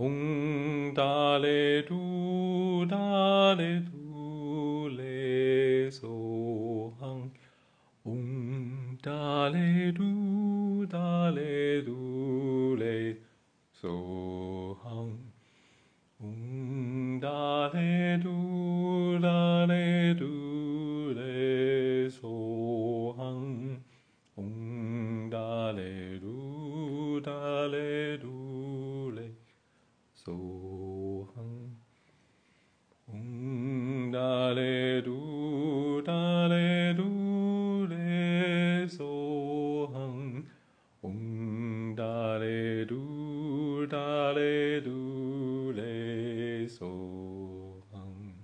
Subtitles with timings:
[0.00, 7.30] 嗡达列嘟达列嘟列嗦昂，
[8.04, 9.50] 嗡达
[9.92, 13.14] 嘟达勒嘟勒
[13.78, 15.18] 嗦昂，
[16.20, 17.68] 嗡达
[18.16, 19.28] 嘟达
[19.66, 23.78] 勒嘟勒嗦昂，
[24.36, 25.72] 嗡达
[26.18, 27.30] 嘟达
[27.66, 27.99] 勒。
[30.24, 31.76] So hang.
[33.08, 40.44] Om dale du dale du le so hang.
[41.02, 46.92] Om dale du dale du le so
[47.92, 48.34] hang.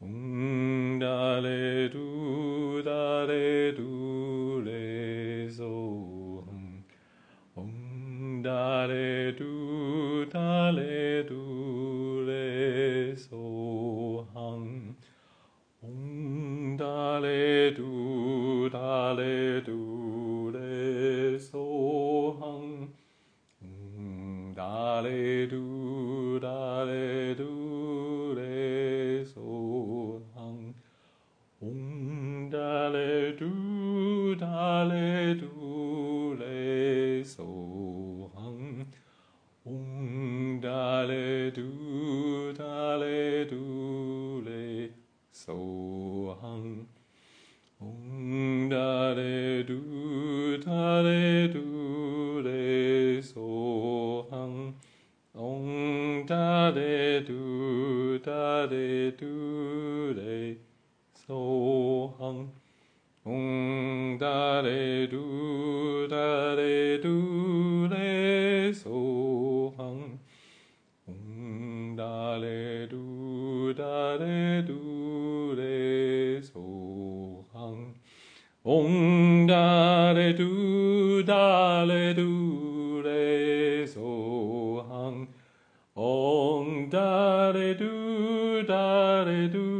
[0.00, 5.72] Om dale du dale du le so
[6.46, 6.84] hang.
[7.56, 9.65] Om dale du
[10.36, 11.44] dale du
[12.28, 14.94] le so hang.
[15.82, 16.76] Om
[17.78, 19.80] du dale du
[20.56, 21.66] le so
[22.40, 22.68] hang.
[23.62, 24.52] Om
[25.52, 27.52] du dale du
[28.38, 30.74] le so hang.
[31.62, 33.65] Om dale du
[56.66, 60.58] da de do da de do de
[61.14, 62.48] so hung
[63.24, 70.18] um da de do da de do de so hung
[71.06, 77.94] um da de do da de do de so hung
[78.64, 82.65] um da de do da de do
[87.46, 89.75] da re do da re do.